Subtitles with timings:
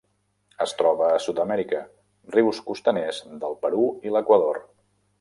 [0.63, 1.83] Es troba a Sud-amèrica:
[2.39, 4.65] rius costaners del Perú i l'Equador.